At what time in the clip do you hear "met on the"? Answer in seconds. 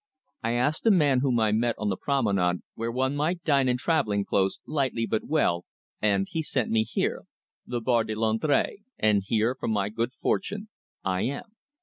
1.51-1.95